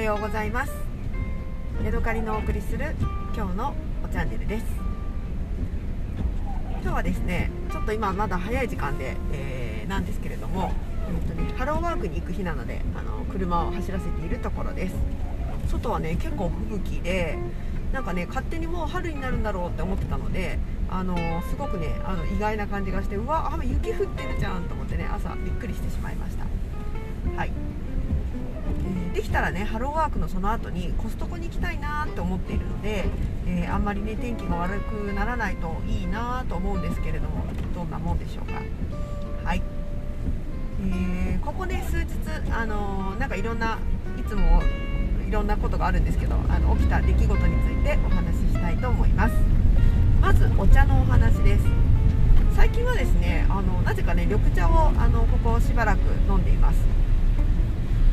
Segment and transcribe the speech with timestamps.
[0.00, 0.72] はようございます。
[1.84, 2.94] ヤドカリのお送りする
[3.36, 4.64] 今日のおチャンネルです。
[6.80, 10.72] 今日はですねちょっと今まだ早い時間で、えー、なんですけれども、
[11.06, 14.94] えーとね、ハローワークに行く日なのであの車を走らせているところです。
[15.70, 17.36] 外はね結構吹雪で
[17.92, 20.58] なんかね勝手にもう春になるんだろうって思ってたので
[20.88, 26.46] あのー、すごくねあの意外な感じがしてうわ雨雪降ってるじゃんと思ってね朝びっくりしてしまいました。
[27.36, 27.52] はい、
[29.12, 33.04] できたらねハローワークのその後にコストコに行きたいなって思っているので、
[33.46, 38.60] えー、あんまりね天気が悪くならないといいなと思うんですけれどもどんなもんでしょうか。
[39.44, 39.62] はい、
[40.82, 42.08] えー、ここね数日
[42.52, 43.78] あのなんかいろんな
[44.18, 44.62] いつも
[45.26, 49.34] いろんなことがあるんですけどあの起きた出来事についてお話ししたいと思います。
[50.20, 51.64] まずお茶のお話です。
[52.54, 56.76] 最近はですねあのなぜかね緑茶をあのここしばらく飲んでいます。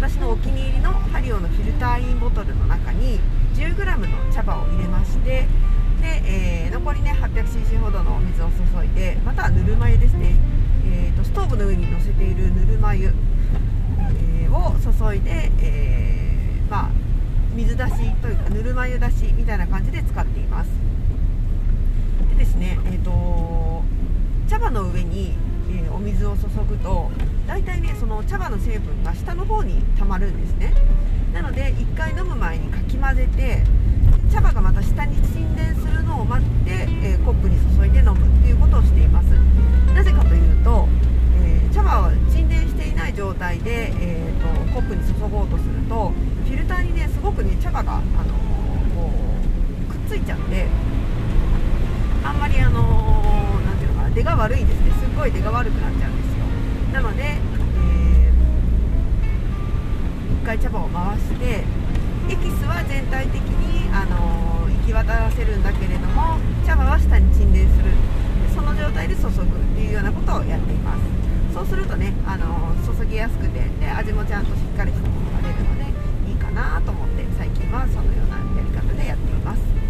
[0.00, 3.20] 私のお気に入りのハリオのフィルターインボトルの中に
[3.54, 5.46] 10g の茶葉を入れまして
[6.00, 10.36] で、えー、残りね 800cc ほどのお水を注いでまたはぬるま湯ですね、
[10.86, 16.90] えーと、ストーブの上に乗せているぬるま湯、えー、を注いで、えー、まあ、
[17.52, 20.70] 水出しというかぬるま湯出しみたいな感じで使っています。
[22.30, 23.84] でですね、えーと
[24.48, 25.36] 茶葉の上に
[25.70, 27.10] えー、お水を注ぐと
[27.46, 30.74] 大体ねその茶葉の成分が下の方にたまるんですね。
[31.32, 33.62] なので1回飲む前にかき混ぜて
[34.32, 36.70] 茶葉がまた下に沈殿するのを待って、
[37.02, 39.26] えー、コップに注いで飲むっていうことをしています。
[39.94, 40.88] なぜかというと、
[41.42, 46.12] えー、茶葉は沈殿していない状態で、えーと、コップに注ごうとすると
[46.46, 48.02] フィルターにねすごくね茶葉が、あの
[48.94, 49.10] こ
[49.88, 50.66] うくっついちゃって
[52.24, 53.09] あんまりあの
[54.14, 54.90] 出が悪いですね。
[54.98, 56.44] すっごい出が悪くなっちゃうんですよ。
[56.92, 61.64] なので、えー、1回茶葉を回して
[62.28, 67.90] エキスは全体的に、あのー、行き渡らせるんだけれども茶葉は下に沈殿する。
[68.54, 69.34] その状態で注ぐっ
[69.76, 71.00] ていうようなことをやっています。
[71.54, 79.89] そうするとね、あのー、注ぎやすくてで味もちゃんとしっかりしたものが出るのでいいかなと思って最近はそのようなやり方でやっています。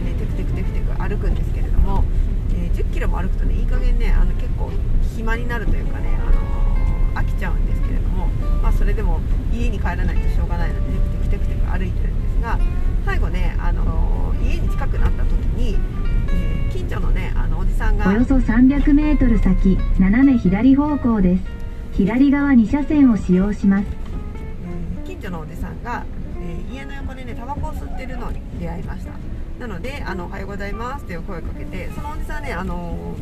[0.00, 2.04] でねテクテクテクテク歩くんですけれども、
[2.52, 4.70] えー、10キロも歩くとねいい加減ねあの結構
[5.16, 8.26] 暇になるというかねあの飽きちゃうんですけれども、
[8.62, 9.20] まあ、それでも
[9.52, 12.58] 家に帰らないとしょうがないのでテクテクテクテク歩いてるんですが
[13.04, 15.76] 最後ね、あのー、家に近くなった時に、
[16.28, 21.60] えー、近所のねあのおじさんがおよそ 300m 先斜め左方向です。
[21.92, 23.86] 左側2車線を使用します、
[24.64, 26.04] えー、近所のおじさんが、
[26.40, 29.12] え家の横でねタバコを吸ってるのに出会いました
[29.60, 33.14] なのであの「おはようございます」っていう声をかけてそのおじさんねあの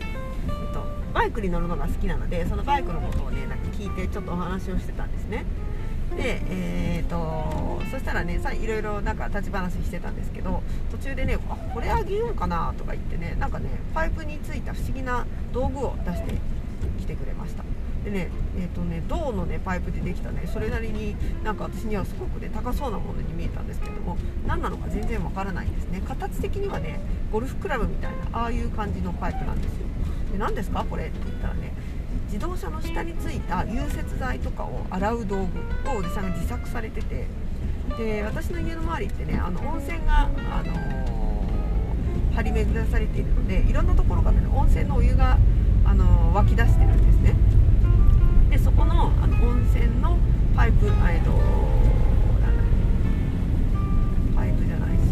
[0.00, 5.44] えっとバイクに乗るのが好きなのでそのバイクのことをねなんか聞いてちょっとお話をしてたんですね。
[6.16, 10.60] でえーと、そしたらねさいろいろなんか立ち話してたんですけど
[10.90, 16.34] 途中でねあこれあげようかなとか言ってねなんかねパイプについた不思議な道具を出して
[16.98, 17.62] きてくれました。
[18.04, 20.48] でねえーとね銅のねパイプでできたね。
[20.52, 24.16] それなりになんか私にはすごくね高そうなものに見えたんですけども
[24.46, 26.02] 何なのか全然わからないんですね。
[26.06, 27.00] 形的にはね
[27.30, 29.86] ゴルフクラブみたいなああいう感じのパイプなんですよ。
[30.32, 30.84] で何ですか？
[30.88, 31.72] これって言ったらね
[32.26, 37.26] 自動車の下についた融雪剤とかを洗う道具をおじさんが自作されてて
[37.98, 45.38] で私の家の周りってねあの温泉が、あのー、張り巡らされているのでいろんなところからね温泉のお湯が、
[45.84, 47.34] あのー、湧き出してるんですね。
[48.50, 50.18] でそこのあの温泉の
[50.56, 51.30] パイプえっと
[54.36, 55.02] パイプじゃないし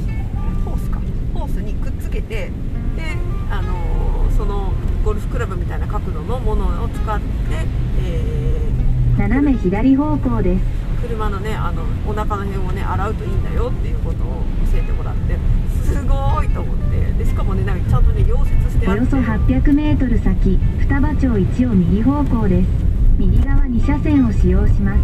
[0.64, 1.00] ホースか。
[1.34, 2.50] ホースにくっつけてで
[3.50, 4.72] あのー、その
[5.04, 7.24] ゴルフクラブみたいな角度のものを使って、
[8.02, 10.62] えー、斜め左方向です。
[11.00, 14.42] 車のねあのお腹の辺をね洗うといいんだよっていうことを
[14.72, 15.36] 教えてもらって
[15.84, 16.88] すごいと思って。
[17.18, 22.87] でしかもねなんかちゃんとね溶接しておよそ 800m 先双葉町1を右方向です
[23.30, 25.00] 右側2車線を使用します。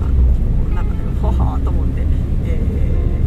[0.00, 2.02] あのなんかねほはーと思って、
[2.46, 2.58] え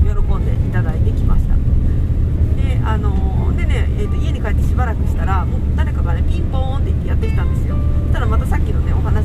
[0.03, 1.53] ー、喜んでいただいてきました。
[1.53, 7.75] であのでね、えーと、家に帰ってしばらくしたらもう誰かがねピンポーンって言ってやってきたんですよ。
[7.75, 9.20] そしたらまたさっきのねお話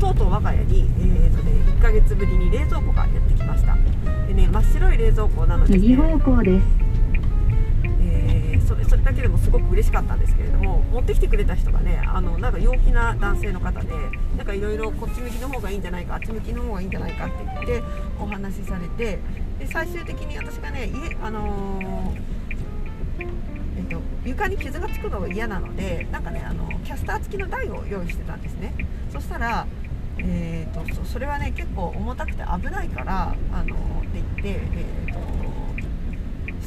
[0.00, 3.76] とうとう我が家に、えーとね、1ヶ月ぶりに冷蔵庫がやってきました。
[4.26, 6.90] でね真っ白い冷蔵庫なので、ね、右方向です。
[8.66, 13.88] それそれだけでもすごく嬉しかったんですけれども持ってきてくれた人がねあのなんか陽気な男性の方で
[14.36, 17.34] なんかいろいろこっち向きの方がいいんじゃないかあっち向きの方がいいんじゃないかって
[17.66, 17.82] 言って
[18.20, 19.18] お話しされて
[19.58, 22.40] で最終的に私がね家あのー
[23.78, 28.74] えっと、床に傷がつくのが嫌なのでなんかねあのキャスター付きの台を用意してたんですね。
[29.12, 29.66] そしたら、
[30.22, 35.20] えーと、それはね結構重たくて危ないからあのって言って、えーと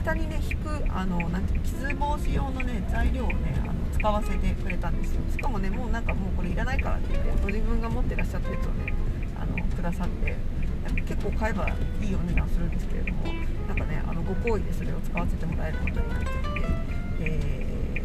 [0.04, 5.22] 下にね引くあのなんて傷防止用のね材料をねあの使わせてくれたんですよ。
[5.32, 8.94] しかもねもうなんかもうこれいらないからって言ってご自分が持ってらっしゃったやつをね
[9.40, 10.36] あのくださって
[11.06, 11.72] 結構買えばい
[12.12, 13.24] いお値段するんですけれども
[13.68, 16.30] なんかねあのご好意でそれを使わせてもらえることになっちゃって、
[17.22, 18.02] え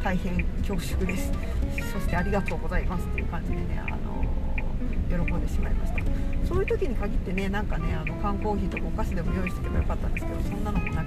[0.00, 1.30] ー、大変恐縮です。
[1.92, 3.80] そしてありがとうございますっていう感じでね
[5.08, 5.98] 喜んでしまいました。
[6.46, 11.06] そういう時に限ってねなんかねあの缶コーヒーとかお菓子でも用意しておけばよかったんですけどそんなのもなく、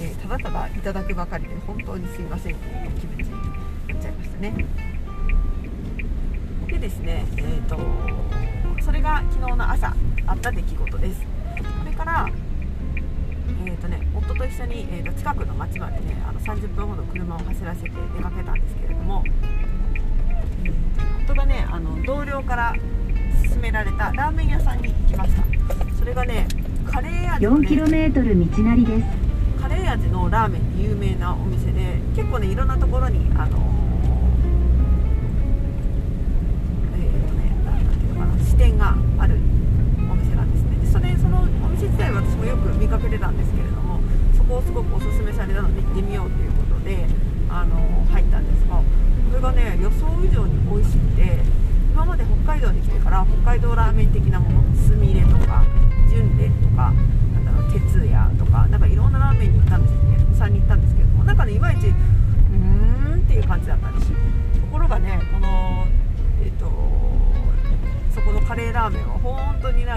[0.00, 4.66] えー、ただただいただくばかりで本当にすいませんっていう気持ちになっちゃいましたね。
[6.68, 7.78] でですねえーと、
[8.82, 9.94] それが昨日の朝
[10.26, 11.20] あった出来事です。
[11.78, 12.28] それから
[13.66, 19.22] えーとね、夫と一緒に、えーと近くの町までねあの30分ほど車を走らせて出かけたんですけれども、
[20.64, 22.74] えー、夫がねあの同僚から
[23.50, 25.42] 勧められたラーメン屋さんに行きました。
[25.98, 26.46] それがね
[26.86, 29.06] カレー味の、ね、4km 道なりです。
[29.60, 33.58] カレー味のラーメンで有名なお店で結構ねいろんなところにあの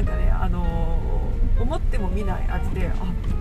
[0.05, 2.93] なんかねあの思っても見ない味であ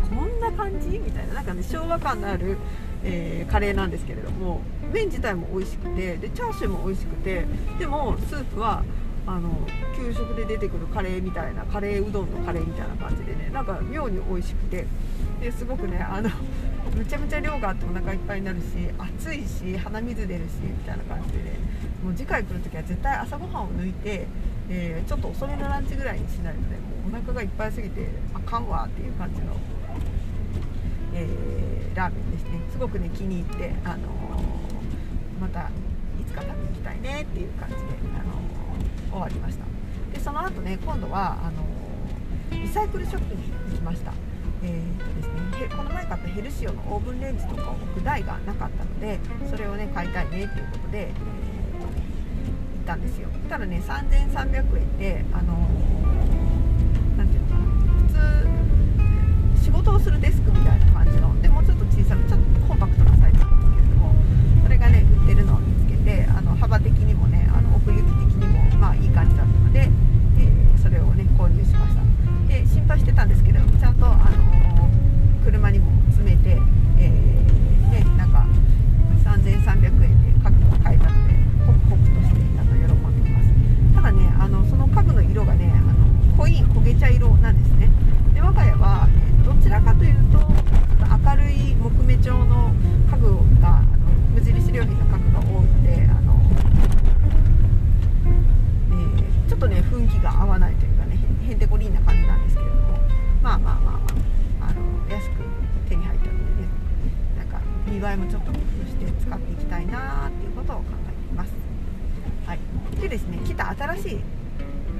[0.09, 0.99] こんな感じ？
[0.99, 2.57] みたいななんかね昭和感のある
[3.05, 4.61] えー、カレーなんですけれども
[4.93, 8.85] 麺自体も美味しくてでチャーシューも美味しくてでもスープは
[9.27, 9.67] あの
[9.97, 14.87] 給食で出てくるカレーみたいなカレーうどんのカレーみたいな感じでねなんか妙に美味しくて
[15.41, 16.31] ですごくねあの
[16.95, 18.65] むちゃむちゃ量があってお腹いっぱいになるし
[18.97, 21.59] 暑いし鼻水出るしみたいな感じでね
[22.05, 24.27] もう次回来る時は絶対朝ごはんを抜いて、
[24.75, 29.55] えー、ちょっと遅めのランチぐらいにしないとねもうお腹がいっぱいすぎてあかんわっていう感じの
[31.15, 32.61] えー、ラーメンですね。
[32.73, 37.81] すごくね気に入って、あのー、またいつか食べに行きたいねっていう感じで、
[38.19, 38.33] あの、
[39.11, 39.65] 終わりました。
[40.11, 43.43] でその後ね今度はあのリサイクルショップに
[43.73, 44.15] 行きました。
[44.63, 49.19] えーとですね、この前買ったヘルシオのオーブンレンジとかを置く台がなかったので
[49.51, 51.13] それをね買いたいねっていうことで、えー、
[52.83, 53.29] ったんですよ。
[53.49, 57.63] ただね3300円であのー、ていうのかな
[59.55, 64.15] 普通仕事をするデスクみたいな感じのでもうちょっと小さくちょっとコンパクトなサイズなんですけれども
[64.65, 72.03] それがね売ってるのを見つけてあの幅的にもねあの奥行き的にもまあいい感じだったので、えー、それをね購入しました。
[72.49, 74.89] で心配してたんですけどちゃんと、あの、
[75.45, 76.57] 車にも詰めて、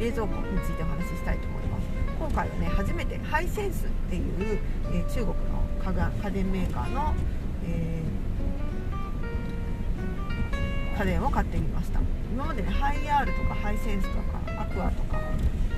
[0.03, 1.87] 冷蔵庫についてお話ししたいと思います。
[2.19, 4.59] 今回はね初めてハイセンスっていう、
[4.93, 5.93] えー、中国の家
[6.25, 7.15] 家電メーカーの、
[7.65, 12.01] えー、家電を買ってみました
[12.33, 15.21] 今までねハイアールとかハイセンスとかアクアとか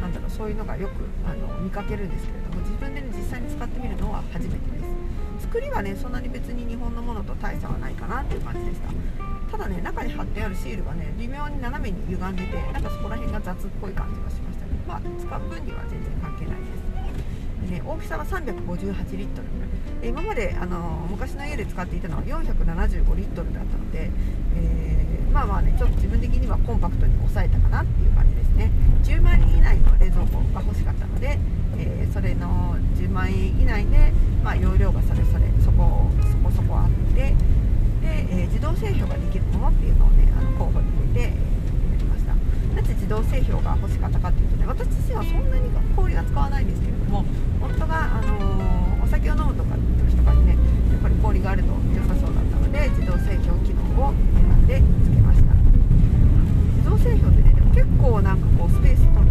[0.00, 0.93] なんだろうそういうのがよく
[1.26, 4.83] あの見かけるんですけれども自分で、ね、実際に使ってみるのは初めてです
[5.54, 8.90] 作りはねそんなに別に日本のものと大差はないかなっていう感じでした。
[9.52, 14.73] ただね中に貼ってあるシールがね微妙に斜めに歪んでてなんかそこら辺が雑っぽい感じがしましたね。
[14.82, 17.70] まあ使う分には全然関係ないです。
[17.70, 19.49] で、ね、大きさが358リットル。
[20.02, 24.11] え今まであの昔の家で使っていたのは475リットルだったので、
[24.56, 28.70] えーまあまあねちょっと自分的にはコンパクトに抑えたかなっていう感じですね。
[29.02, 31.38] 10万円以内の冷蔵庫が欲しかったので、
[31.78, 34.12] えーそれの10万円以内で、
[34.44, 37.34] まあ、容量がそれぞれそこそこそこあってで、
[38.02, 42.34] えー自動製氷ができるものっていうのをねあの候補に入れて、えーやりました。
[42.75, 47.25] なぜ自動製氷が欲しかったかっていうとね私自身はそんなに氷は使わないんですけれども
[47.62, 48.33] 夫があの
[58.04, 59.24] 構なんかこうスペース取